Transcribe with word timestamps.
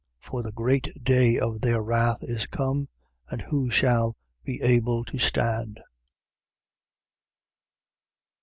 6:17. 0.23 0.29
For 0.31 0.41
the 0.41 0.51
great 0.51 1.03
day 1.03 1.37
of 1.37 1.61
their 1.61 1.83
wrath 1.83 2.23
is 2.23 2.47
come. 2.47 2.89
And 3.29 3.39
who 3.39 3.69
shall 3.69 4.17
be 4.43 4.59
able 4.63 5.05
to 5.05 5.19
stand? 5.19 5.79